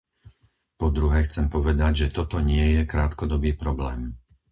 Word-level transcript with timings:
Po 0.81 0.87
druhé 0.97 1.19
chcem 1.29 1.45
povedať, 1.55 1.93
že 2.09 2.13
toto 2.17 2.37
nie 2.51 2.65
je 2.75 2.81
krátkodobý 2.93 3.51
problém. 3.63 4.01